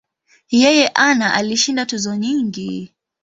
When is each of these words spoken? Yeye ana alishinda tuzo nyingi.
Yeye 0.61 0.87
ana 1.07 1.33
alishinda 1.33 1.85
tuzo 1.85 2.15
nyingi. 2.15 2.93